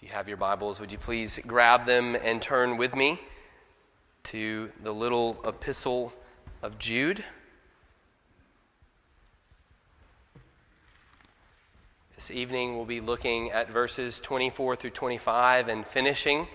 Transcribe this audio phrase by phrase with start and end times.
[0.00, 3.20] If you have your Bibles, would you please grab them and turn with me
[4.24, 6.12] to the little epistle
[6.62, 7.24] of Jude?
[12.14, 16.46] This evening we'll be looking at verses 24 through 25 and finishing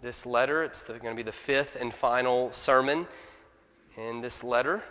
[0.00, 0.62] this letter.
[0.62, 3.08] It's going to be the fifth and final sermon
[3.96, 4.84] in this letter.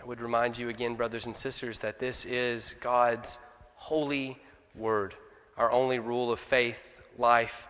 [0.00, 3.40] I would remind you again, brothers and sisters, that this is God's
[3.76, 4.38] holy
[4.74, 5.14] word,
[5.56, 7.68] our only rule of faith, life,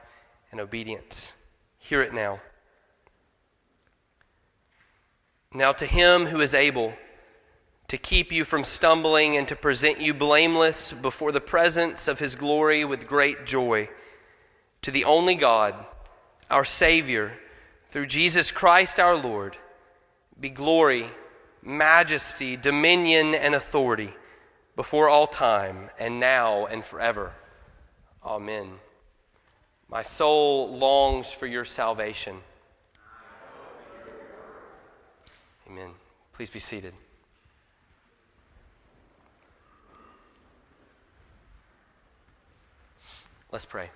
[0.50, 1.32] and obedience.
[1.78, 2.40] Hear it now.
[5.52, 6.95] Now, to him who is able
[7.88, 12.34] to keep you from stumbling and to present you blameless before the presence of his
[12.34, 13.88] glory with great joy,
[14.82, 15.74] to the only God,
[16.50, 17.32] our Savior,
[17.88, 19.56] through Jesus Christ our Lord,
[20.38, 21.06] be glory,
[21.62, 24.12] majesty, dominion, and authority
[24.76, 27.32] before all time, and now and forever.
[28.22, 28.72] Amen.
[29.88, 32.37] My soul longs for your salvation.
[35.66, 35.90] Amen.
[36.34, 36.92] Please be seated.
[43.51, 43.88] Let's pray.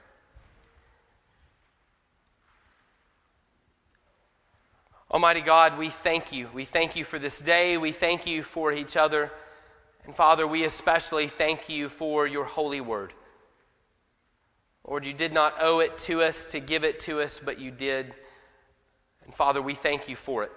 [5.11, 6.49] Almighty God, we thank you.
[6.55, 7.77] We thank you for this day.
[7.77, 9.31] We thank you for each other.
[10.11, 13.13] And Father, we especially thank you for your holy word.
[14.85, 17.71] Lord, you did not owe it to us to give it to us, but you
[17.71, 18.13] did.
[19.25, 20.51] And Father, we thank you for it.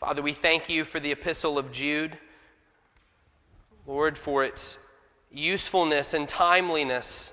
[0.00, 2.18] Father, we thank you for the epistle of Jude.
[3.86, 4.78] Lord, for its
[5.30, 7.32] usefulness and timeliness,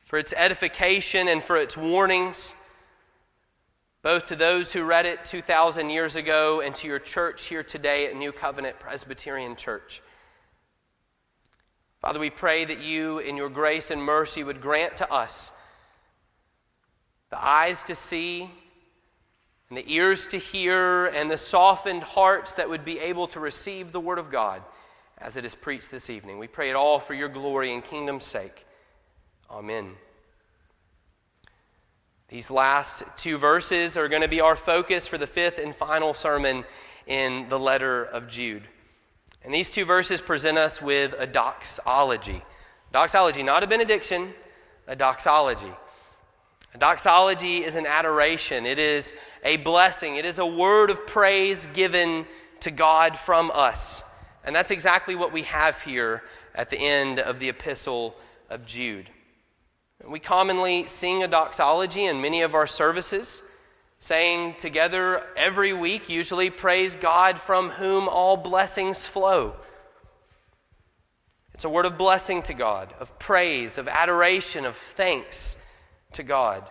[0.00, 2.54] for its edification and for its warnings
[4.02, 8.06] both to those who read it 2,000 years ago and to your church here today
[8.06, 10.02] at New Covenant Presbyterian Church.
[12.00, 15.52] Father, we pray that you, in your grace and mercy, would grant to us
[17.28, 18.50] the eyes to see,
[19.68, 23.92] and the ears to hear, and the softened hearts that would be able to receive
[23.92, 24.62] the Word of God
[25.18, 26.38] as it is preached this evening.
[26.38, 28.64] We pray it all for your glory and kingdom's sake.
[29.50, 29.92] Amen.
[32.30, 36.14] These last two verses are going to be our focus for the fifth and final
[36.14, 36.64] sermon
[37.08, 38.62] in the letter of Jude.
[39.44, 42.42] And these two verses present us with a doxology.
[42.92, 44.32] Doxology, not a benediction,
[44.86, 45.72] a doxology.
[46.72, 49.12] A doxology is an adoration, it is
[49.42, 52.26] a blessing, it is a word of praise given
[52.60, 54.04] to God from us.
[54.44, 56.22] And that's exactly what we have here
[56.54, 58.14] at the end of the epistle
[58.48, 59.10] of Jude.
[60.06, 63.42] We commonly sing a doxology in many of our services,
[63.98, 69.56] saying together every week, usually, Praise God from whom all blessings flow.
[71.52, 75.58] It's a word of blessing to God, of praise, of adoration, of thanks
[76.14, 76.70] to God.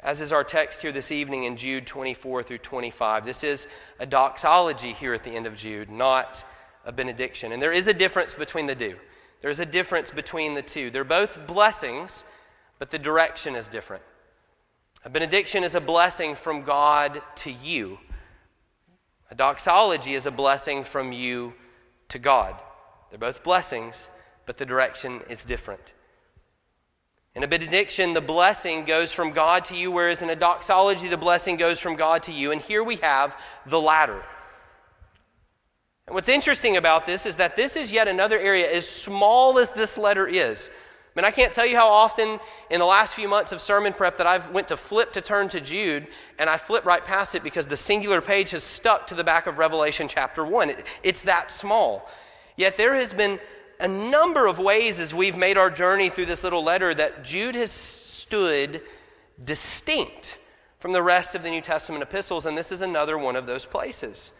[0.00, 3.24] As is our text here this evening in Jude 24 through 25.
[3.24, 3.68] This is
[4.00, 6.44] a doxology here at the end of Jude, not
[6.84, 7.52] a benediction.
[7.52, 8.96] And there is a difference between the two.
[9.40, 10.90] There's a difference between the two.
[10.90, 12.24] They're both blessings
[12.80, 14.02] but the direction is different.
[15.04, 17.98] A benediction is a blessing from God to you.
[19.30, 21.52] A doxology is a blessing from you
[22.08, 22.56] to God.
[23.10, 24.10] They're both blessings,
[24.46, 25.92] but the direction is different.
[27.34, 31.16] In a benediction, the blessing goes from God to you, whereas in a doxology, the
[31.18, 32.50] blessing goes from God to you.
[32.50, 34.22] And here we have the latter.
[36.06, 39.70] And what's interesting about this is that this is yet another area, as small as
[39.70, 40.70] this letter is,
[41.20, 44.16] Mean, I can't tell you how often in the last few months of sermon prep
[44.16, 46.06] that I've went to flip to turn to Jude,
[46.38, 49.46] and I flip right past it because the singular page has stuck to the back
[49.46, 50.70] of Revelation chapter 1.
[50.70, 52.08] It, it's that small.
[52.56, 53.38] Yet there has been
[53.80, 57.54] a number of ways as we've made our journey through this little letter that Jude
[57.54, 58.80] has stood
[59.44, 60.38] distinct
[60.78, 63.66] from the rest of the New Testament epistles, and this is another one of those
[63.66, 64.32] places.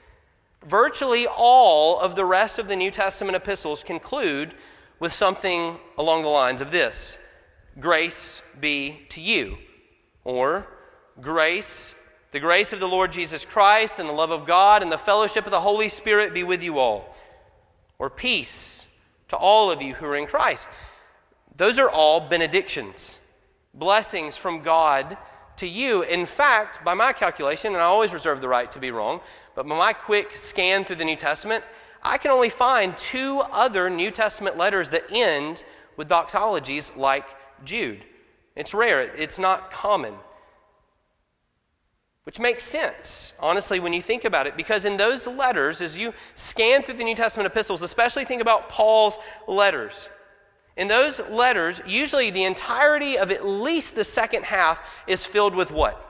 [0.64, 4.54] Virtually all of the rest of the New Testament epistles conclude
[5.00, 7.18] with something along the lines of this
[7.78, 9.56] Grace be to you.
[10.22, 10.66] Or,
[11.20, 11.94] Grace,
[12.30, 15.46] the grace of the Lord Jesus Christ and the love of God and the fellowship
[15.46, 17.16] of the Holy Spirit be with you all.
[17.98, 18.86] Or, Peace
[19.28, 20.68] to all of you who are in Christ.
[21.56, 23.18] Those are all benedictions,
[23.72, 25.16] blessings from God
[25.56, 26.02] to you.
[26.02, 29.20] In fact, by my calculation, and I always reserve the right to be wrong,
[29.54, 31.64] but by my quick scan through the New Testament,
[32.02, 35.64] I can only find two other New Testament letters that end
[35.96, 37.26] with doxologies like
[37.64, 38.04] Jude.
[38.56, 40.14] It's rare, it's not common.
[42.24, 46.12] which makes sense, honestly, when you think about it, because in those letters, as you
[46.34, 49.18] scan through the New Testament epistles, especially think about Paul's
[49.48, 50.08] letters,
[50.76, 55.72] in those letters, usually the entirety of at least the second half is filled with
[55.72, 56.06] what?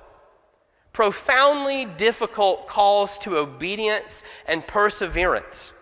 [0.92, 5.72] Profoundly difficult calls to obedience and perseverance.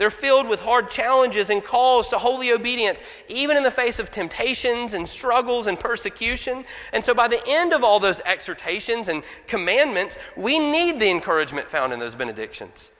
[0.00, 4.10] They're filled with hard challenges and calls to holy obedience, even in the face of
[4.10, 6.64] temptations and struggles and persecution.
[6.94, 11.68] And so, by the end of all those exhortations and commandments, we need the encouragement
[11.68, 12.90] found in those benedictions.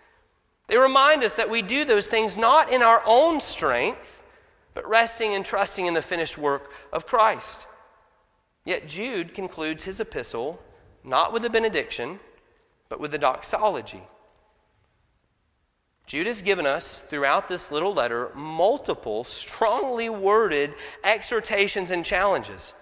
[0.67, 4.23] They remind us that we do those things not in our own strength,
[4.75, 7.67] but resting and trusting in the finished work of Christ.
[8.67, 10.61] Yet, Jude concludes his epistle
[11.03, 12.21] not with a benediction,
[12.91, 14.03] but with a doxology.
[16.11, 20.75] Jude has given us throughout this little letter multiple strongly worded
[21.05, 22.75] exhortations and challenges.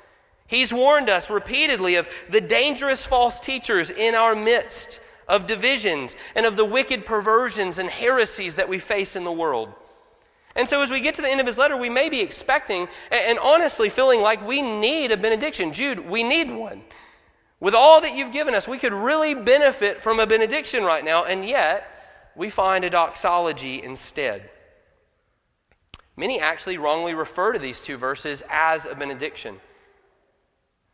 [0.46, 4.98] He's warned us repeatedly of the dangerous false teachers in our midst,
[5.28, 9.75] of divisions, and of the wicked perversions and heresies that we face in the world.
[10.56, 12.88] And so, as we get to the end of his letter, we may be expecting
[13.12, 15.75] and honestly feeling like we need a benediction.
[15.75, 16.82] Jude, we need one.
[17.60, 21.25] With all that you've given us, we could really benefit from a benediction right now,
[21.25, 21.97] and yet,
[22.38, 24.49] we find a doxology instead.
[26.17, 29.61] Many actually wrongly refer to these two verses as a benediction.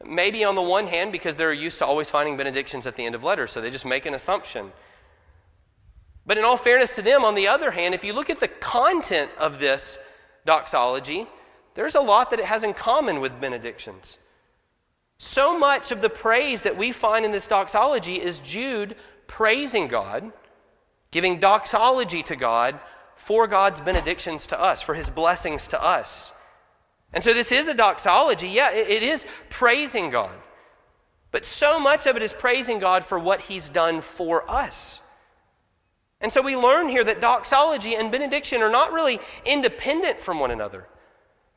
[0.03, 3.15] Maybe on the one hand, because they're used to always finding benedictions at the end
[3.15, 4.73] of letters, so they just make an assumption.
[6.25, 8.49] But in all fairness to them, on the other hand, if you look at the
[8.49, 9.99] content of this
[10.47, 11.27] doxology,
[11.75, 14.19] there's a lot that it has in common with benedictions.
[15.19, 18.97] So much of the praise that we find in this doxology is Jude
[19.27, 20.33] praising God
[21.15, 22.81] giving doxology to God
[23.15, 26.33] for God's benedictions to us, for his blessings to us.
[27.13, 28.49] And so this is a doxology.
[28.49, 30.35] Yeah, it is praising God.
[31.31, 35.01] But so much of it is praising God for what he's done for us.
[36.21, 40.51] And so we learn here that doxology and benediction are not really independent from one
[40.51, 40.89] another,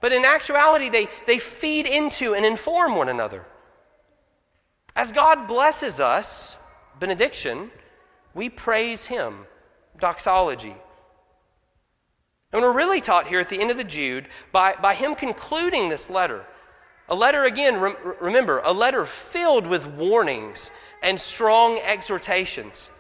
[0.01, 3.44] but in actuality, they, they feed into and inform one another.
[4.95, 6.57] As God blesses us,
[7.00, 7.71] benediction,
[8.38, 9.48] we praise him,
[10.00, 10.75] doxology.
[12.54, 15.89] And we're really taught here at the end of the Jude by, by him concluding
[15.89, 16.45] this letter.
[17.10, 20.69] A letter, again, re- remember, a letter filled with warnings
[21.01, 22.92] and strong exhortations.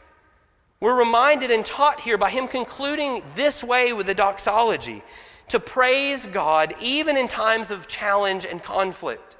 [0.79, 5.03] We're reminded and taught here by him concluding this way with the doxology
[5.49, 9.37] to praise God even in times of challenge and conflict,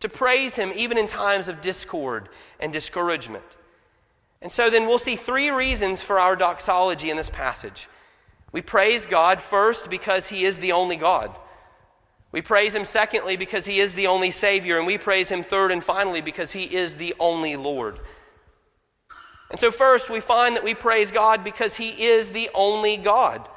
[0.00, 2.28] to praise him even in times of discord
[2.60, 3.44] and discouragement.
[4.42, 7.88] And so then we'll see three reasons for our doxology in this passage.
[8.50, 11.34] We praise God first because He is the only God.
[12.32, 14.78] We praise Him secondly because He is the only Savior.
[14.78, 18.00] And we praise Him third and finally because He is the only Lord.
[19.50, 23.48] And so, first, we find that we praise God because He is the only God.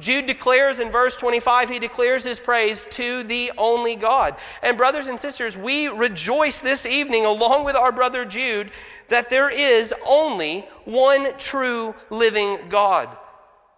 [0.00, 4.36] Jude declares in verse 25, he declares his praise to the only God.
[4.62, 8.70] And, brothers and sisters, we rejoice this evening, along with our brother Jude,
[9.08, 13.08] that there is only one true living God,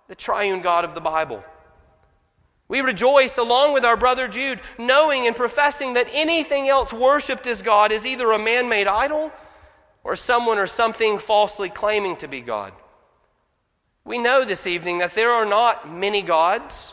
[0.08, 1.44] the triune God of the Bible.
[2.68, 7.60] We rejoice along with our brother Jude, knowing and professing that anything else worshiped as
[7.60, 9.30] God is either a man made idol
[10.04, 12.72] or someone or something falsely claiming to be God.
[14.12, 16.92] We know this evening that there are not many gods.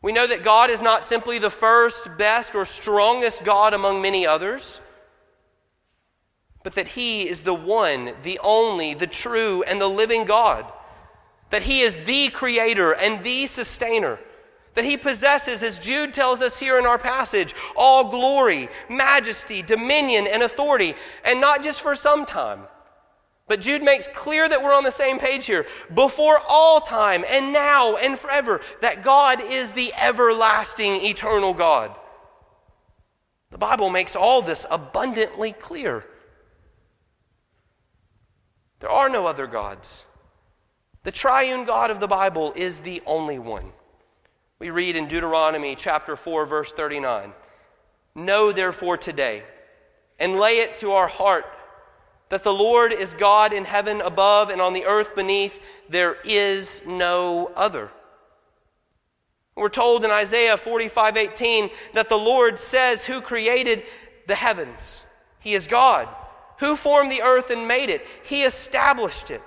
[0.00, 4.24] We know that God is not simply the first, best, or strongest God among many
[4.24, 4.80] others,
[6.62, 10.64] but that He is the one, the only, the true, and the living God.
[11.50, 14.20] That He is the creator and the sustainer.
[14.74, 20.28] That He possesses, as Jude tells us here in our passage, all glory, majesty, dominion,
[20.28, 20.94] and authority,
[21.24, 22.68] and not just for some time
[23.46, 25.66] but Jude makes clear that we're on the same page here.
[25.92, 31.94] Before all time, and now, and forever, that God is the everlasting, eternal God.
[33.50, 36.04] The Bible makes all this abundantly clear.
[38.80, 40.04] There are no other gods.
[41.02, 43.72] The triune God of the Bible is the only one.
[44.58, 47.32] We read in Deuteronomy chapter 4, verse 39
[48.14, 49.42] Know therefore today,
[50.18, 51.44] and lay it to our heart
[52.28, 55.60] that the Lord is God in heaven above and on the earth beneath.
[55.88, 57.90] There is no other.
[59.56, 63.84] We're told in Isaiah 45 18 that the Lord says, Who created
[64.26, 65.02] the heavens?
[65.38, 66.08] He is God.
[66.58, 68.06] Who formed the earth and made it?
[68.24, 69.42] He established it.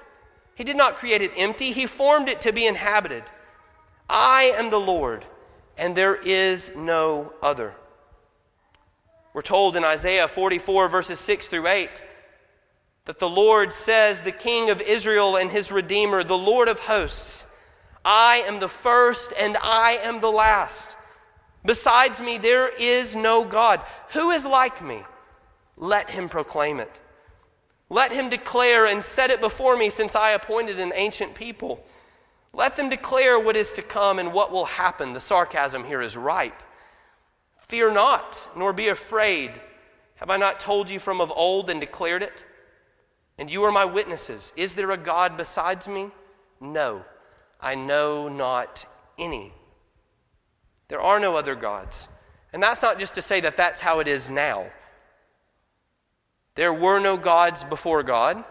[0.56, 3.24] He did not create it empty, He formed it to be inhabited.
[4.10, 5.26] I am the Lord,
[5.78, 7.76] and there is no other.
[9.34, 12.04] We're told in Isaiah 44, verses 6 through 8,
[13.08, 17.46] that the Lord says, the King of Israel and his Redeemer, the Lord of hosts,
[18.04, 20.98] I am the first and I am the last.
[21.64, 23.82] Besides me, there is no God.
[24.10, 25.04] Who is like me?
[25.78, 26.92] Let him proclaim it.
[27.90, 31.86] Let him declare and set it before me, since I appointed an ancient people.
[32.52, 35.14] Let them declare what is to come and what will happen.
[35.14, 36.62] The sarcasm here is ripe.
[37.62, 39.52] Fear not, nor be afraid.
[40.16, 42.34] Have I not told you from of old and declared it?
[43.38, 44.52] And you are my witnesses.
[44.56, 46.10] Is there a God besides me?
[46.60, 47.06] No,
[47.62, 48.86] I know not
[49.18, 49.54] any.
[50.88, 52.08] There are no other gods.
[52.54, 54.68] And that's not just to say that that's how it is now.
[56.56, 58.44] There were no gods before God.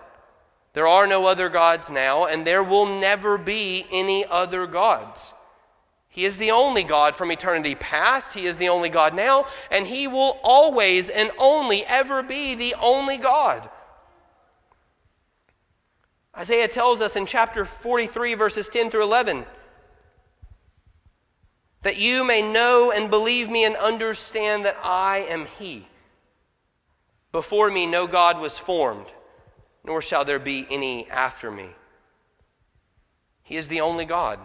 [0.74, 5.32] There are no other gods now, and there will never be any other gods.
[6.08, 8.34] He is the only God from eternity past.
[8.34, 12.74] He is the only God now, and He will always and only ever be the
[12.80, 13.68] only God.
[16.36, 19.46] Isaiah tells us in chapter 43, verses 10 through 11,
[21.82, 25.86] that you may know and believe me and understand that I am He.
[27.32, 29.06] Before me, no God was formed,
[29.84, 31.68] nor shall there be any after me.
[33.42, 34.38] He is the only God.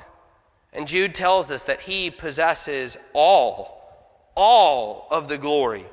[0.72, 5.86] And Jude tells us that He possesses all, all of the glory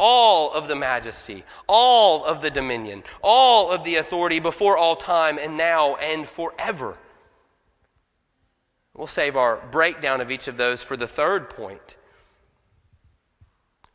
[0.00, 5.38] all of the majesty, all of the dominion, all of the authority before all time
[5.38, 6.96] and now and forever.
[8.94, 11.98] We'll save our breakdown of each of those for the third point.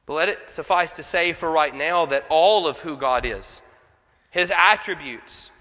[0.06, 3.64] But let it suffice to say for right now that all of who God is,
[4.30, 5.52] his attributes,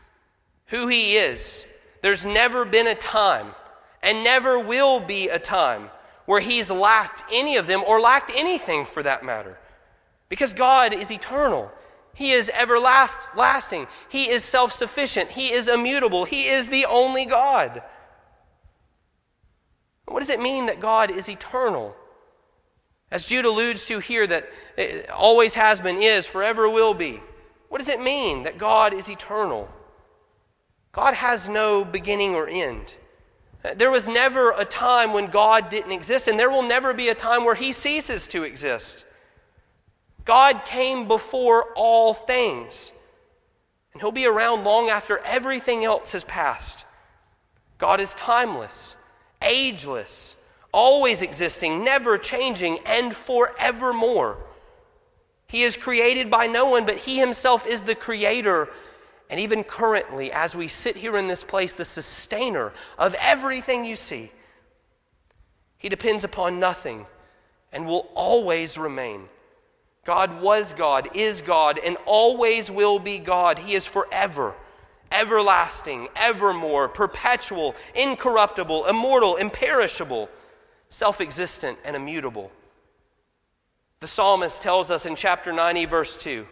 [0.67, 1.65] who he is,
[2.03, 3.55] there's never been a time
[4.03, 5.89] and never will be a time
[6.27, 9.59] where he's lacked any of them or lacked anything for that matter.
[10.29, 11.71] Because God is eternal.
[12.15, 13.87] He is everlasting.
[14.09, 15.31] He is self sufficient.
[15.31, 16.25] He is immutable.
[16.25, 17.83] He is the only God.
[20.07, 21.97] What does it mean that God is eternal?
[23.11, 24.49] As Jude alludes to here, that
[25.13, 27.21] always has been, is, forever will be.
[27.69, 29.69] What does it mean that God is eternal?
[30.93, 32.95] God has no beginning or end.
[33.77, 37.15] There was never a time when God didn't exist, and there will never be a
[37.15, 39.05] time where he ceases to exist.
[40.25, 42.93] God came before all things,
[43.93, 46.85] and He'll be around long after everything else has passed.
[47.79, 48.97] God is timeless,
[49.43, 50.37] ageless,
[50.73, 54.39] always existing, never changing, and forevermore.
[55.47, 58.71] He is created by no one, but He Himself is the Creator.
[59.31, 63.97] And even currently, as we sit here in this place, the sustainer of everything you
[63.97, 64.31] see.
[65.79, 67.07] He depends upon nothing
[67.73, 69.29] and will always remain.
[70.05, 73.59] God was God, is God, and always will be God.
[73.59, 74.55] He is forever,
[75.11, 80.29] everlasting, evermore, perpetual, incorruptible, immortal, imperishable,
[80.89, 82.51] self existent, and immutable.
[84.01, 86.47] The psalmist tells us in chapter 90, verse 2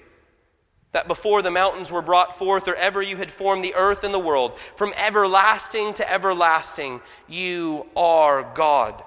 [0.92, 4.12] that before the mountains were brought forth, or ever you had formed the earth and
[4.12, 9.02] the world, from everlasting to everlasting, you are God.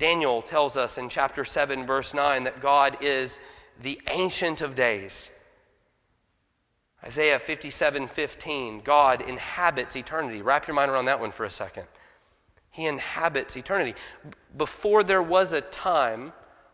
[0.00, 3.38] Daniel tells us in chapter 7, verse 9, that God is
[3.82, 5.30] the Ancient of Days.
[7.04, 10.40] Isaiah 57 15, God inhabits eternity.
[10.40, 11.84] Wrap your mind around that one for a second.
[12.70, 13.94] He inhabits eternity.
[14.56, 16.32] Before there was a time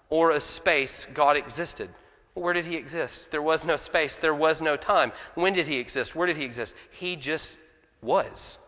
[0.08, 1.90] or a space, God existed.
[2.34, 3.32] Where did he exist?
[3.32, 5.10] There was no space, there was no time.
[5.34, 6.14] When did he exist?
[6.14, 6.76] Where did he exist?
[6.92, 7.58] He just
[8.02, 8.58] was.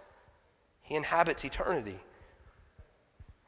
[0.83, 2.01] He inhabits eternity.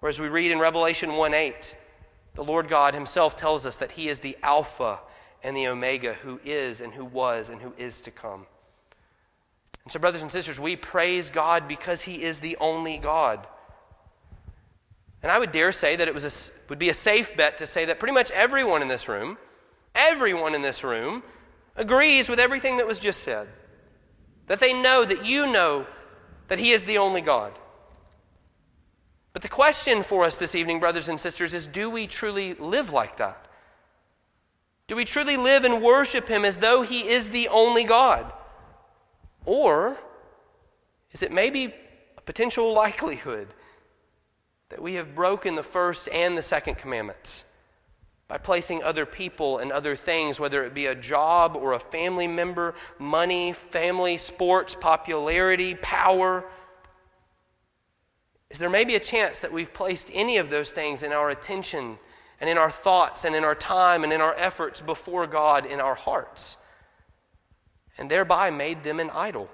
[0.03, 1.77] Or as we read in Revelation 1 8,
[2.35, 5.01] the Lord God Himself tells us that He is the Alpha
[5.43, 8.47] and the Omega, who is and who was and who is to come.
[9.85, 13.47] And so, brothers and sisters, we praise God because He is the only God.
[15.23, 17.67] And I would dare say that it was a, would be a safe bet to
[17.67, 19.37] say that pretty much everyone in this room,
[19.95, 21.23] everyone in this room,
[21.77, 23.49] agrees with everything that was just said.
[24.47, 25.87] That they know, that you know,
[26.49, 27.53] that He is the only God.
[29.41, 32.93] But the question for us this evening, brothers and sisters, is do we truly live
[32.93, 33.47] like that?
[34.87, 38.31] Do we truly live and worship Him as though He is the only God?
[39.47, 39.97] Or
[41.13, 41.75] is it maybe
[42.19, 43.49] a potential likelihood
[44.69, 47.45] that we have broken the first and the second commandments
[48.29, 52.29] by placing other people and other things, whether it be a job or a family
[52.29, 56.45] member, money, family, sports, popularity, power?
[58.51, 61.31] Is there may be a chance that we've placed any of those things in our
[61.31, 61.99] attention
[62.41, 65.81] and in our thoughts and in our time and in our efforts before God in
[65.81, 66.57] our hearts.
[67.99, 69.51] and thereby made them an idol.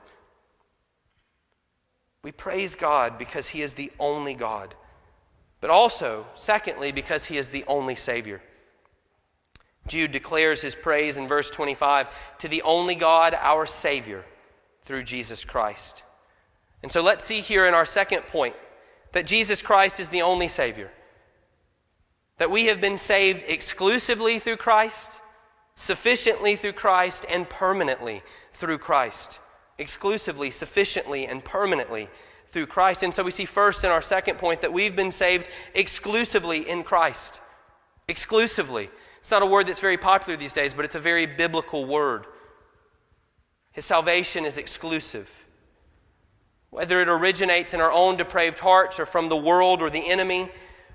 [2.23, 4.77] We praise God because He is the only God,
[5.61, 8.41] but also, secondly, because He is the only Savior.
[9.87, 12.09] Jude declares his praise in verse 25
[12.41, 14.25] to the only God, our Savior,
[14.85, 16.05] through Jesus Christ.
[16.83, 18.55] And so let's see here in our second point
[19.17, 20.91] that Jesus Christ is the only Savior.
[22.37, 25.23] That we have been saved exclusively through Christ,
[25.75, 29.41] sufficiently through Christ, and permanently through Christ.
[29.79, 32.11] Exclusively, sufficiently, and permanently
[32.49, 33.03] through Christ.
[33.03, 36.83] And so we see first in our second point that we've been saved exclusively in
[36.83, 37.41] Christ.
[38.09, 38.91] Exclusively.
[39.21, 42.27] It's not a word that's very popular these days, but it's a very biblical word.
[43.73, 45.46] His salvation is exclusive.
[46.77, 50.51] Whether it originates in our own depraved hearts or from the world or the enemy,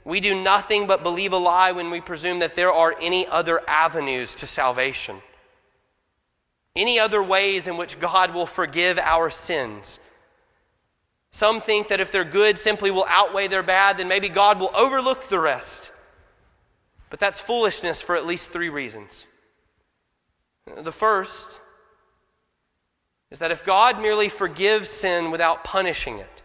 [0.06, 3.68] we do nothing but believe a lie when we presume that there are any other
[3.68, 5.24] avenues to salvation,
[6.76, 10.00] any other ways in which God will forgive our sins.
[11.32, 14.70] Some think that if their good simply will outweigh their bad, then maybe God will
[14.76, 15.92] overlook the rest.
[17.10, 19.26] But that's foolishness for at least three reasons.
[20.78, 21.60] The first
[23.32, 26.42] is that if God merely forgives sin without punishing it,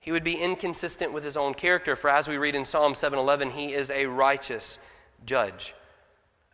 [0.00, 3.50] he would be inconsistent with his own character, for as we read in Psalm 7:11,
[3.50, 4.78] he is a righteous
[5.24, 5.74] judge.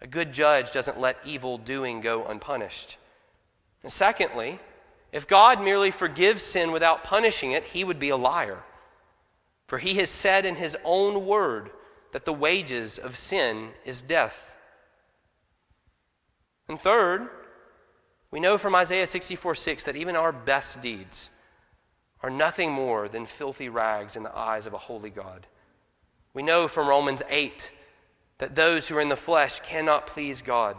[0.00, 2.96] A good judge doesn't let evil doing go unpunished.
[3.82, 4.58] And secondly,
[5.12, 8.62] if God merely forgives sin without punishing it, he would be a liar.
[9.68, 11.70] For he has said in his own word
[12.12, 14.56] that the wages of sin is death.
[16.68, 17.28] And third,
[18.32, 21.30] we know from Isaiah 64 6 that even our best deeds,
[22.22, 25.46] are nothing more than filthy rags in the eyes of a holy God.
[26.34, 27.72] We know from Romans 8
[28.38, 30.76] that those who are in the flesh cannot please God.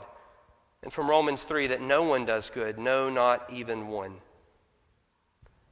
[0.82, 4.16] And from Romans 3 that no one does good, no, not even one.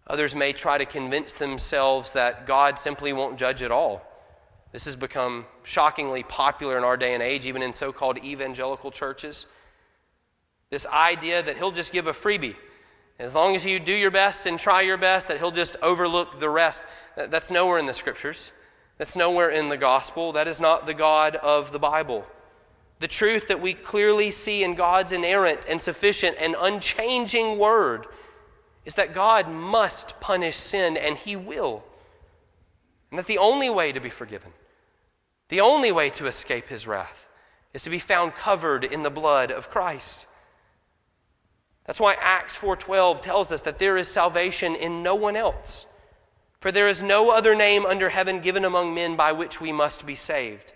[0.08, 4.02] Others may try to convince themselves that God simply won't judge at all.
[4.74, 8.92] This has become shockingly popular in our day and age, even in so called evangelical
[8.92, 9.48] churches.
[10.72, 12.56] This idea that He'll just give a freebie
[13.20, 16.40] as long as you do your best and try your best, that He'll just overlook
[16.40, 16.82] the rest.
[17.16, 18.52] That's nowhere in the Scriptures.
[18.98, 20.32] That's nowhere in the gospel.
[20.32, 22.26] That is not the God of the Bible.
[23.00, 28.08] The truth that we clearly see in God's inerrant and sufficient and unchanging word
[28.86, 31.84] is that God must punish sin, and He will.
[33.12, 34.52] And that the only way to be forgiven,
[35.50, 37.28] the only way to escape His wrath,
[37.74, 40.26] is to be found covered in the blood of Christ.
[41.86, 45.88] That's why Acts 4:12 tells us that there is salvation in no one else.
[46.60, 50.06] For there is no other name under heaven given among men by which we must
[50.06, 50.74] be saved.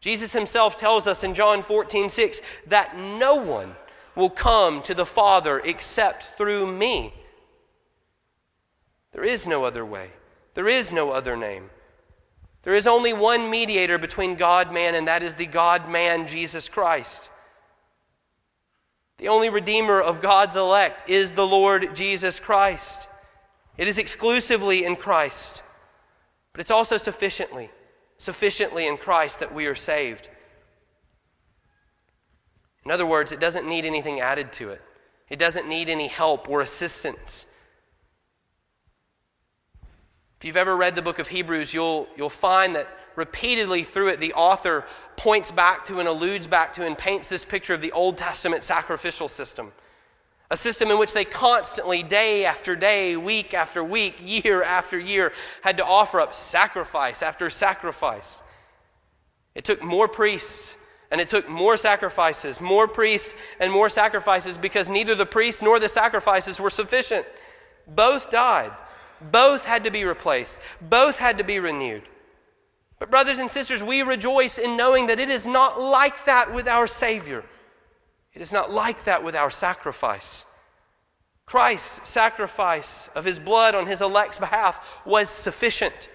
[0.00, 3.76] Jesus himself tells us in John 14:6 that no one
[4.14, 7.12] will come to the Father except through me.
[9.12, 10.12] There is no other way.
[10.54, 11.70] There is no other name.
[12.62, 16.68] There is only one mediator between God man and that is the God man Jesus
[16.68, 17.30] Christ.
[19.18, 23.08] The only Redeemer of God's elect is the Lord Jesus Christ.
[23.76, 25.62] It is exclusively in Christ,
[26.52, 27.70] but it's also sufficiently,
[28.18, 30.28] sufficiently in Christ that we are saved.
[32.84, 34.82] In other words, it doesn't need anything added to it,
[35.28, 37.44] it doesn't need any help or assistance.
[40.38, 44.20] If you've ever read the book of Hebrews, you'll, you'll find that repeatedly through it,
[44.20, 47.92] the author points back to and alludes back to and paints this picture of the
[47.92, 49.72] Old Testament sacrificial system.
[50.50, 55.32] A system in which they constantly, day after day, week after week, year after year,
[55.60, 58.40] had to offer up sacrifice after sacrifice.
[59.54, 60.76] It took more priests
[61.10, 65.80] and it took more sacrifices, more priests and more sacrifices because neither the priests nor
[65.80, 67.26] the sacrifices were sufficient.
[67.86, 68.72] Both died.
[69.20, 70.58] Both had to be replaced.
[70.80, 72.02] Both had to be renewed.
[72.98, 76.66] But, brothers and sisters, we rejoice in knowing that it is not like that with
[76.66, 77.44] our Savior.
[78.34, 80.44] It is not like that with our sacrifice.
[81.46, 86.10] Christ's sacrifice of his blood on his elect's behalf was sufficient.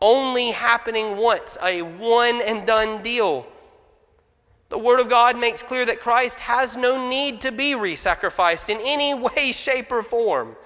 [0.00, 3.46] Only happening once, a one and done deal.
[4.68, 8.68] The Word of God makes clear that Christ has no need to be re sacrificed
[8.68, 10.56] in any way, shape, or form.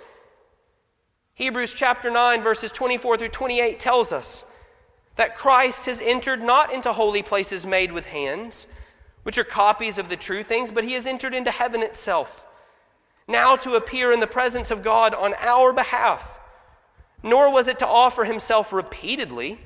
[1.34, 4.44] Hebrews chapter 9, verses 24 through 28 tells us
[5.16, 8.66] that Christ has entered not into holy places made with hands,
[9.22, 12.46] which are copies of the true things, but he has entered into heaven itself,
[13.26, 16.38] now to appear in the presence of God on our behalf.
[17.22, 19.58] Nor was it to offer himself repeatedly,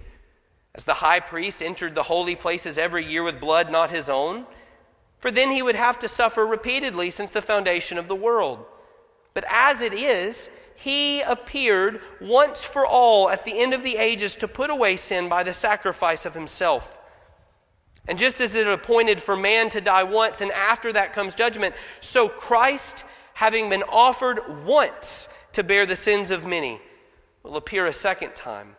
[0.75, 4.47] as the high priest entered the holy places every year with blood not his own.
[5.19, 8.65] For then he would have to suffer repeatedly since the foundation of the world.
[9.35, 10.49] But as it is,
[10.81, 15.29] he appeared once for all at the end of the ages to put away sin
[15.29, 16.99] by the sacrifice of himself.
[18.09, 21.75] And just as it appointed for man to die once, and after that comes judgment,
[22.01, 26.81] so Christ, having been offered once to bear the sins of many,
[27.43, 28.75] will appear a second time,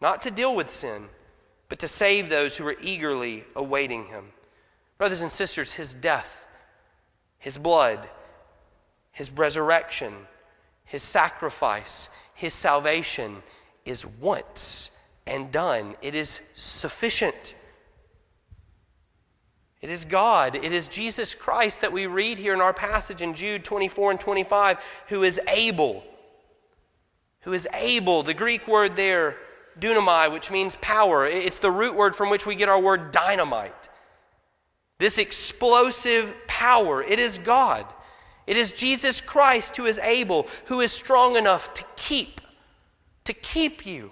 [0.00, 1.08] not to deal with sin,
[1.68, 4.32] but to save those who are eagerly awaiting him.
[4.96, 6.46] Brothers and sisters, his death,
[7.36, 8.08] his blood,
[9.12, 10.14] his resurrection,
[10.94, 13.42] his sacrifice, his salvation
[13.84, 14.92] is once
[15.26, 15.96] and done.
[16.02, 17.56] It is sufficient.
[19.80, 23.34] It is God, it is Jesus Christ that we read here in our passage in
[23.34, 24.78] Jude 24 and 25
[25.08, 26.04] who is able.
[27.40, 28.22] Who is able.
[28.22, 29.36] The Greek word there,
[29.80, 33.88] dunamai, which means power, it's the root word from which we get our word dynamite.
[34.98, 37.84] This explosive power, it is God.
[38.46, 42.40] It is Jesus Christ who is able, who is strong enough to keep,
[43.24, 44.10] to keep you.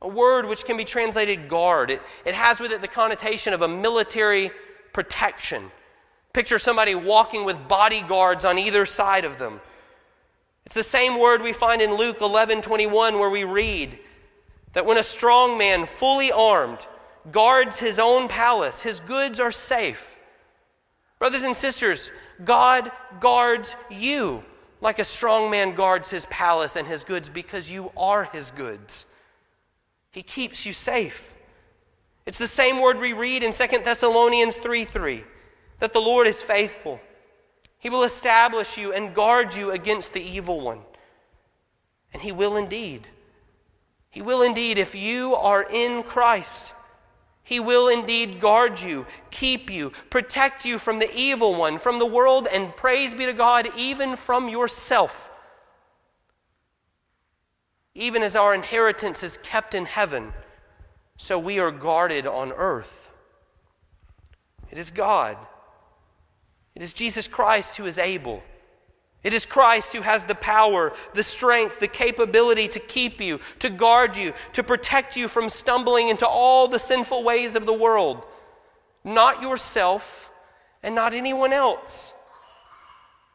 [0.00, 1.90] A word which can be translated guard.
[1.90, 4.52] It, it has with it the connotation of a military
[4.92, 5.72] protection.
[6.32, 9.60] Picture somebody walking with bodyguards on either side of them.
[10.66, 13.98] It's the same word we find in Luke 11 21, where we read
[14.74, 16.78] that when a strong man, fully armed,
[17.32, 20.17] guards his own palace, his goods are safe.
[21.18, 22.10] Brothers and sisters,
[22.44, 24.44] God guards you
[24.80, 29.06] like a strong man guards his palace and his goods because you are his goods.
[30.10, 31.34] He keeps you safe.
[32.26, 35.24] It's the same word we read in 2 Thessalonians 3 3
[35.80, 37.00] that the Lord is faithful.
[37.78, 40.80] He will establish you and guard you against the evil one.
[42.12, 43.08] And he will indeed.
[44.10, 46.74] He will indeed if you are in Christ.
[47.48, 52.04] He will indeed guard you, keep you, protect you from the evil one, from the
[52.04, 55.30] world, and praise be to God, even from yourself.
[57.94, 60.34] Even as our inheritance is kept in heaven,
[61.16, 63.10] so we are guarded on earth.
[64.70, 65.38] It is God,
[66.74, 68.42] it is Jesus Christ who is able.
[69.24, 73.68] It is Christ who has the power, the strength, the capability to keep you, to
[73.68, 78.24] guard you, to protect you from stumbling into all the sinful ways of the world.
[79.02, 80.30] Not yourself
[80.82, 82.12] and not anyone else.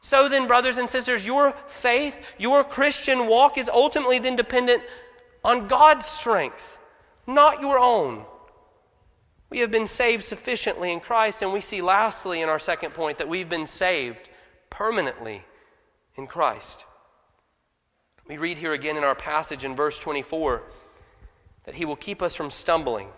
[0.02, 4.84] So then, brothers and sisters, your faith, your Christian walk is ultimately then dependent
[5.44, 6.78] on God's strength,
[7.28, 8.26] not your own.
[9.50, 13.18] We have been saved sufficiently in Christ, and we see lastly in our second point
[13.18, 14.30] that we've been saved
[14.70, 15.44] permanently
[16.16, 16.86] in Christ.
[18.28, 20.64] We read here again in our passage in verse 24
[21.66, 23.10] that he will keep us from stumbling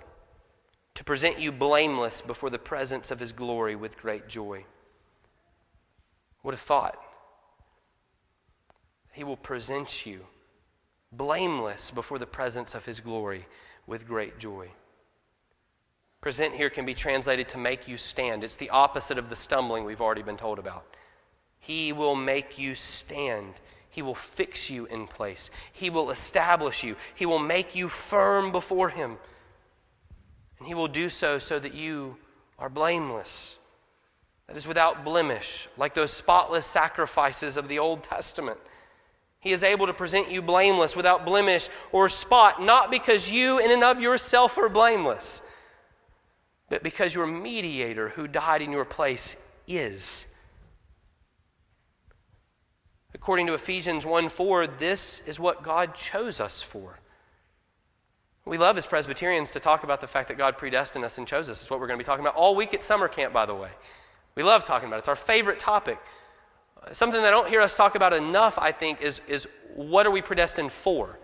[0.96, 4.66] to present you blameless before the presence of his glory with great joy.
[6.42, 6.98] What a thought.
[9.12, 10.26] He will present you
[11.12, 13.46] blameless before the presence of his glory
[13.88, 14.70] with great joy.
[16.22, 18.44] Present here can be translated to make you stand.
[18.44, 20.86] It's the opposite of the stumbling we've already been told about.
[21.66, 23.56] He will make you stand.
[23.90, 25.50] He will fix you in place.
[25.74, 26.96] He will establish you.
[27.16, 29.18] He will make you firm before Him.
[30.60, 32.18] And He will do so so that you
[32.60, 33.58] are blameless.
[34.46, 38.60] That is without blemish, like those spotless sacrifices of the Old Testament.
[39.40, 43.72] He is able to present you blameless, without blemish or spot, not because you in
[43.72, 45.42] and of yourself are blameless,
[46.70, 49.36] but because your mediator who died in your place
[49.68, 50.28] is.
[53.26, 57.00] According to Ephesians 1 4, this is what God chose us for.
[58.46, 61.50] We love as Presbyterians to talk about the fact that God predestined us and chose
[61.50, 61.64] us.
[61.64, 63.56] It's what we're going to be talking about all week at summer camp, by the
[63.56, 63.72] way.
[64.36, 65.00] We love talking about it.
[65.00, 65.98] It's our favorite topic.
[66.92, 70.12] Something that I don't hear us talk about enough, I think, is, is what are
[70.12, 71.18] we predestined for?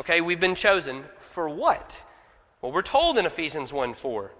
[0.00, 2.04] Okay, we've been chosen for what?
[2.62, 4.32] Well, we're told in Ephesians 1 4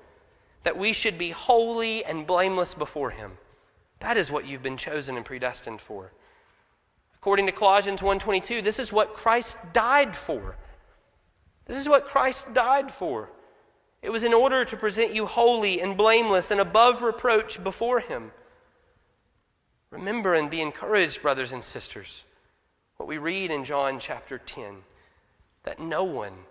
[0.65, 3.39] that we should be holy and blameless before Him.
[4.01, 6.11] That is what you've been chosen and predestined for.
[7.29, 10.57] According to Colossians 1:22, this is what Christ died for.
[11.67, 13.29] This is what Christ died for.
[14.01, 18.33] It was in order to present you holy and blameless and above reproach before him.
[19.91, 22.25] Remember and be encouraged, brothers and sisters,
[22.97, 24.85] what we read in John chapter 10
[25.65, 26.47] that no one,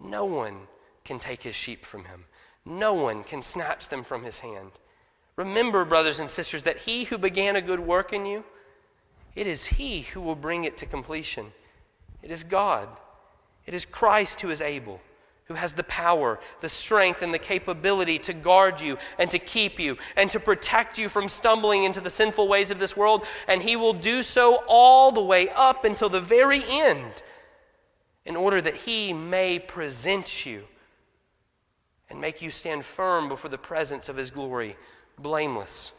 [0.00, 0.68] no one
[1.04, 2.24] can take his sheep from him.
[2.64, 4.72] No one can snatch them from his hand.
[5.36, 8.42] Remember, brothers and sisters, that he who began a good work in you
[9.34, 11.52] it is He who will bring it to completion.
[12.22, 12.88] It is God.
[13.66, 15.00] It is Christ who is able
[15.46, 19.78] who has the power, the strength, and the capability to guard you and to keep
[19.78, 23.26] you and to protect you from stumbling into the sinful ways of this world.
[23.46, 27.22] And He will do so all the way up until the very end
[28.24, 30.64] in order that He may present you
[32.08, 34.76] and make you stand firm before the presence of His glory,
[35.18, 35.92] blameless,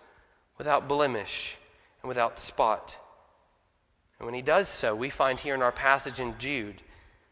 [0.57, 1.57] without blemish,
[2.01, 2.97] and without spot.
[4.19, 6.81] And when He does so, we find here in our passage in Jude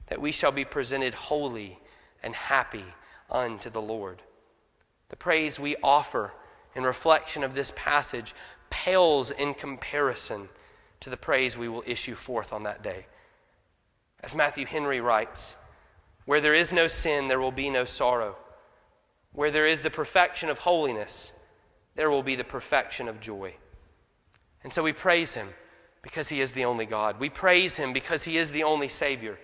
[0.08, 1.80] that we shall be presented holy
[2.22, 2.86] and happy
[3.30, 4.22] unto the Lord.
[5.10, 6.34] The praise we offer
[6.76, 8.34] in reflection of this passage
[8.69, 10.50] pales in comparison
[11.00, 13.06] to the praise we will issue forth on that day.
[14.22, 15.56] As Matthew Henry writes,
[16.26, 18.38] where there is no sin, there will be no sorrow.
[19.34, 21.34] Where there is the perfection of holiness,
[21.96, 23.56] there will be the perfection of joy.
[24.63, 25.50] And so we praise him
[26.03, 27.19] because he is the only God.
[27.19, 29.39] We praise him because he is the only Savior.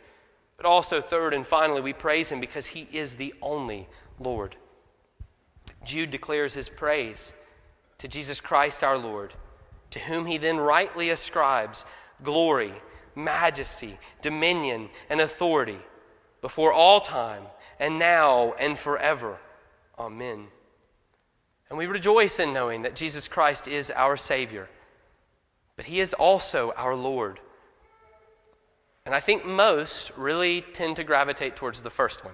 [0.57, 3.87] But also, third and finally, we praise him because he is the only
[4.19, 4.57] Lord.
[5.83, 7.33] Jude declares his praise
[7.97, 9.33] to Jesus Christ our Lord,
[9.91, 11.85] to whom he then rightly ascribes
[12.23, 12.73] glory,
[13.15, 15.79] majesty, dominion, and authority
[16.41, 17.43] before all time,
[17.79, 19.37] and now and forever.
[19.97, 20.47] Amen.
[21.69, 24.69] And we rejoice in knowing that Jesus Christ is our Savior,
[25.79, 27.39] but he is also our Lord.
[29.05, 32.33] And I think most really tend to gravitate towards the first one.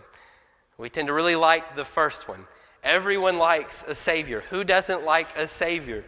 [0.79, 2.47] We tend to really like the first one.
[2.84, 4.41] Everyone likes a Savior.
[4.49, 6.03] Who doesn't like a Savior?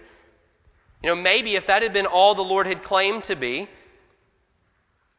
[1.04, 3.69] You know, maybe if that had been all the Lord had claimed to be,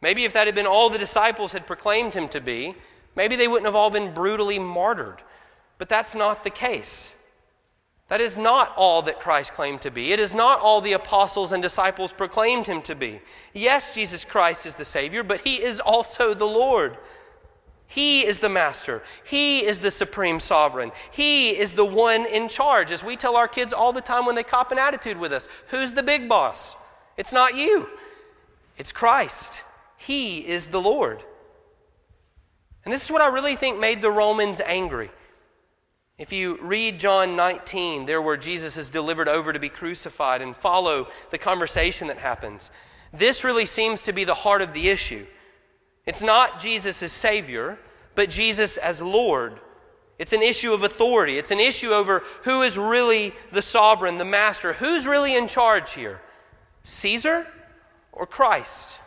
[0.01, 2.75] maybe if that had been all the disciples had proclaimed him to be,
[3.15, 5.23] maybe they wouldn't have all been brutally martyred.
[5.79, 7.15] But that's not the case.
[8.09, 10.13] That is not all that Christ claimed to be.
[10.13, 13.21] It is not all the apostles and disciples proclaimed him to be.
[13.53, 16.97] Yes, Jesus Christ is the Savior, but he is also the Lord.
[17.87, 19.03] He is the master.
[19.25, 20.93] He is the supreme sovereign.
[21.11, 22.91] He is the one in charge.
[22.91, 25.49] As we tell our kids all the time when they cop an attitude with us
[25.69, 26.77] who's the big boss?
[27.17, 27.89] It's not you,
[28.77, 29.65] it's Christ.
[29.97, 31.23] He is the Lord.
[32.85, 35.11] And this is what I really think made the Romans angry.
[36.19, 40.57] If you read John 19, there where Jesus is delivered over to be crucified, and
[40.57, 42.73] follow the conversation that happens,
[43.13, 45.25] this really seems to be the heart of the issue.
[46.07, 47.79] It's not Jesus as Savior,
[48.17, 49.61] but Jesus as Lord.
[50.19, 51.39] It's an issue of authority.
[51.39, 54.73] It's an issue over who is really the sovereign, the master.
[54.73, 56.21] Who's really in charge here?
[56.83, 57.47] Caesar
[58.11, 58.99] or Christ?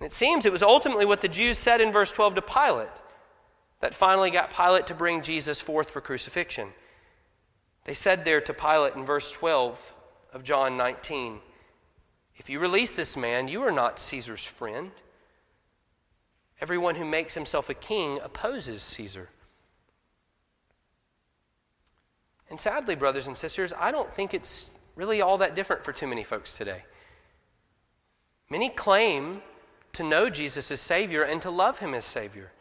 [0.00, 2.88] It seems it was ultimately what the Jews said in verse 12 to Pilate
[3.82, 6.68] that finally got Pilate to bring Jesus forth for crucifixion.
[7.84, 9.94] They said there to Pilate in verse 12
[10.32, 11.40] of John 19
[12.36, 14.92] If you release this man, you are not Caesar's friend.
[16.60, 19.28] Everyone who makes himself a king opposes Caesar.
[22.48, 26.06] And sadly, brothers and sisters, I don't think it's really all that different for too
[26.06, 26.84] many folks today.
[28.48, 29.42] Many claim
[29.94, 32.52] to know Jesus as Savior and to love Him as Savior.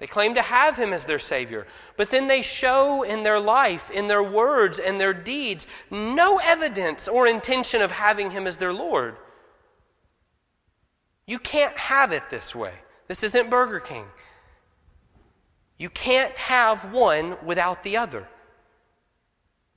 [0.00, 1.66] They claim to have him as their Savior,
[1.98, 7.06] but then they show in their life, in their words, and their deeds, no evidence
[7.06, 9.16] or intention of having him as their Lord.
[11.26, 12.72] You can't have it this way.
[13.08, 14.06] This isn't Burger King.
[15.76, 18.26] You can't have one without the other.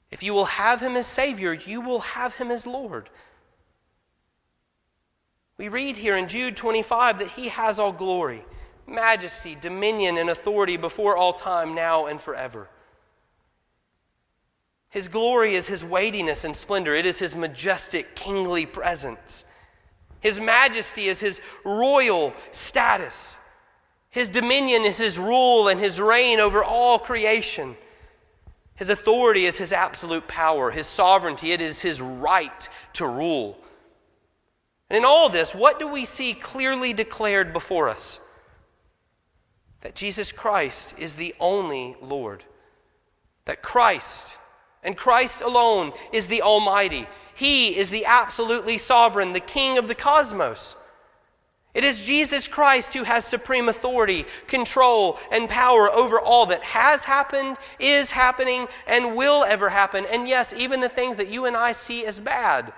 [0.09, 3.09] If you will have him as Savior, you will have him as Lord.
[5.57, 8.45] We read here in Jude 25 that he has all glory
[8.87, 12.69] majesty, dominion, and authority before all time, now and forever.
[14.89, 19.45] His glory is his weightiness and splendor, it is his majestic, kingly presence.
[20.19, 23.35] His majesty is his royal status.
[24.09, 27.75] His dominion is his rule and his reign over all creation.
[28.75, 30.71] His authority is his absolute power.
[30.71, 33.57] His sovereignty, it is his right to rule.
[34.89, 38.19] And in all this, what do we see clearly declared before us?
[39.83, 42.43] That Jesus Christ is the only Lord.
[43.45, 44.37] That Christ
[44.81, 47.05] and Christ alone is the Almighty.
[47.35, 50.77] He is the absolutely sovereign, the King of the cosmos.
[51.73, 57.03] It is Jesus Christ who has supreme authority, control, and power over all that has
[57.03, 60.05] happened, is happening, and will ever happen.
[60.09, 62.71] And yes, even the things that you and I see as bad.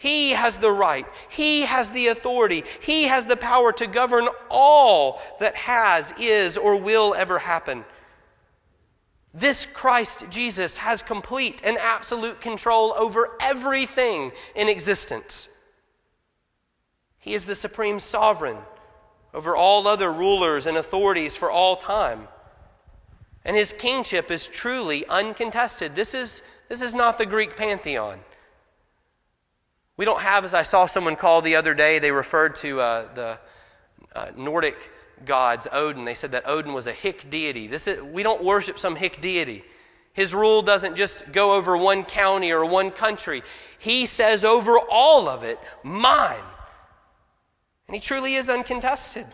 [0.00, 5.20] He has the right, He has the authority, He has the power to govern all
[5.40, 7.84] that has, is, or will ever happen.
[9.34, 15.50] This Christ Jesus has complete and absolute control over everything in existence.
[17.18, 18.56] He is the supreme sovereign
[19.34, 22.26] over all other rulers and authorities for all time.
[23.44, 25.94] And his kingship is truly uncontested.
[25.94, 28.20] This is, this is not the Greek pantheon.
[30.00, 33.14] We don't have, as I saw someone call the other day, they referred to uh,
[33.14, 33.38] the
[34.14, 34.78] uh, Nordic
[35.26, 36.06] gods, Odin.
[36.06, 37.66] They said that Odin was a hick deity.
[37.66, 39.62] This is, we don't worship some hick deity.
[40.14, 43.42] His rule doesn't just go over one county or one country.
[43.78, 46.40] He says over all of it, mine.
[47.86, 49.26] And he truly is uncontested.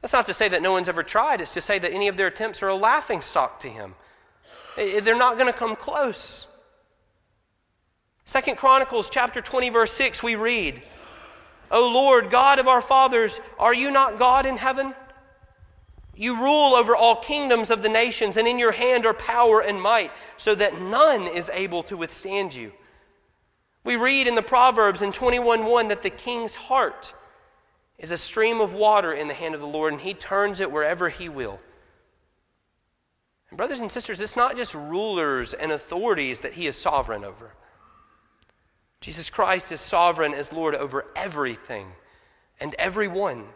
[0.00, 2.16] That's not to say that no one's ever tried, it's to say that any of
[2.16, 3.94] their attempts are a laughing stock to him.
[4.78, 6.46] They're not going to come close.
[8.26, 10.82] Second Chronicles chapter 20 verse 6 we read,
[11.70, 14.96] "O Lord, God of our fathers, are you not God in heaven?
[16.16, 19.80] You rule over all kingdoms of the nations, and in your hand are power and
[19.80, 22.72] might, so that none is able to withstand you."
[23.84, 27.14] We read in the Proverbs in 21:1 that the king's heart
[27.96, 30.72] is a stream of water in the hand of the Lord, and He turns it
[30.72, 31.60] wherever He will.
[33.50, 37.54] And brothers and sisters, it's not just rulers and authorities that He is sovereign over.
[39.06, 41.92] Jesus Christ is sovereign as Lord over everything
[42.58, 43.46] and everyone.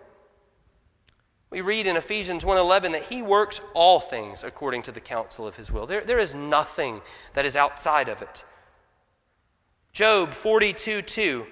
[1.50, 5.56] We read in Ephesians 1:11 that he works all things according to the counsel of
[5.56, 5.86] his will.
[5.86, 8.44] There, there is nothing that is outside of it.
[9.92, 11.48] Job 42 2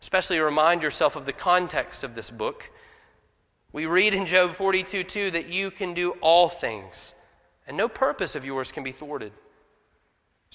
[0.00, 2.70] Especially remind yourself of the context of this book.
[3.70, 7.12] We read in Job 42 2 that you can do all things,
[7.66, 9.34] and no purpose of yours can be thwarted.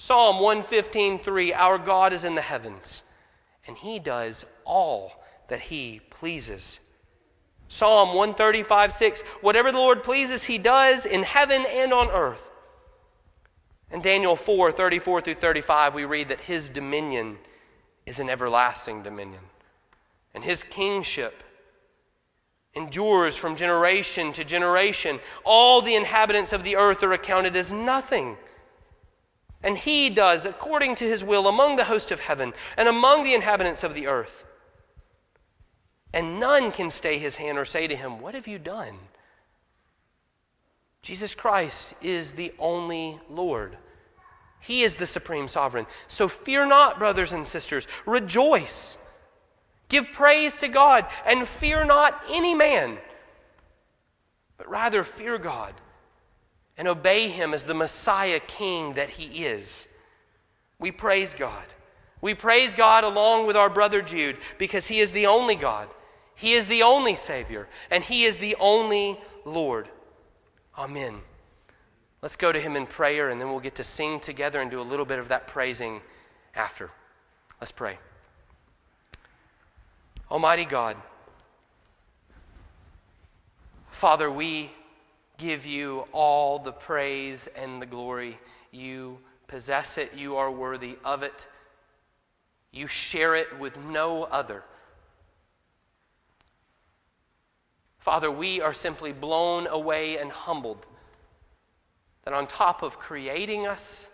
[0.02, 3.04] Psalm 115 3 Our God is in the heavens,
[3.68, 5.12] and he does all
[5.50, 6.80] that he pleases.
[7.68, 12.50] Psalm 135 6 Whatever the Lord pleases, he does in heaven and on earth.
[13.92, 17.38] In Daniel 4 34 through 35, we read that his dominion
[18.06, 19.42] is an everlasting dominion.
[20.34, 21.44] And his kingship
[22.74, 25.20] endures from generation to generation.
[25.44, 28.38] All the inhabitants of the earth are accounted as nothing.
[29.62, 33.34] And he does according to his will among the host of heaven and among the
[33.34, 34.46] inhabitants of the earth.
[36.14, 38.96] And none can stay his hand or say to him, What have you done?
[41.02, 43.78] Jesus Christ is the only Lord.
[44.60, 45.88] He is the supreme sovereign.
[46.08, 47.88] So fear not, brothers and sisters.
[48.06, 48.98] Rejoice.
[49.88, 52.98] Give praise to God and fear not any man,
[54.58, 55.74] but rather fear God
[56.80, 59.90] and obey him as the Messiah King that he is.
[60.80, 61.66] We praise God.
[62.22, 65.90] We praise God along with our brother Jude because he is the only God,
[66.36, 69.90] he is the only Savior, and he is the only Lord.
[70.78, 71.20] Amen.
[72.22, 74.80] Let's go to him in prayer, and then we'll get to sing together and do
[74.80, 76.00] a little bit of that praising
[76.56, 76.92] after.
[77.60, 77.98] Let's pray.
[80.32, 80.96] Almighty God,
[83.92, 84.72] Father, we
[85.40, 88.38] give you all the praise and the glory.
[88.72, 91.48] You possess it, you are worthy of it.
[92.72, 94.64] You share it with no other.
[97.98, 100.86] Father, we are simply blown away and humbled
[102.24, 104.08] that on top of creating us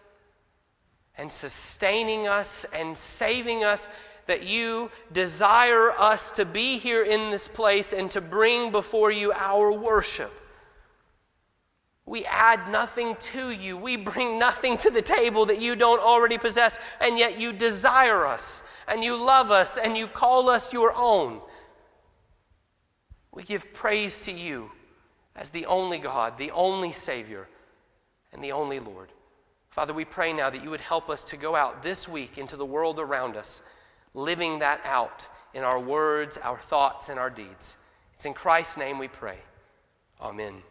[1.17, 3.89] and sustaining us and saving us,
[4.27, 9.31] that you desire us to be here in this place and to bring before you
[9.33, 10.31] our worship.
[12.05, 13.77] We add nothing to you.
[13.77, 18.25] We bring nothing to the table that you don't already possess, and yet you desire
[18.25, 21.41] us, and you love us, and you call us your own.
[23.31, 24.71] We give praise to you
[25.35, 27.47] as the only God, the only Savior
[28.31, 29.09] and the only Lord.
[29.69, 32.55] Father, we pray now that you would help us to go out this week into
[32.55, 33.61] the world around us,
[34.13, 37.75] living that out in our words, our thoughts, and our deeds.
[38.13, 39.39] It's in Christ's name we pray.
[40.21, 40.61] Amen.